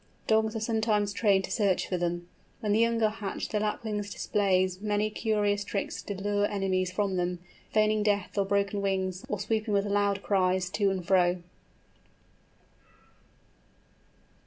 [0.25, 2.27] Dogs are sometimes trained to search for them.
[2.59, 7.17] When the young are hatched the Lapwing displays many curious tricks to lure enemies from
[7.17, 7.37] them,
[7.71, 11.43] feigning death or broken wings, or swooping with loud cries to and fro.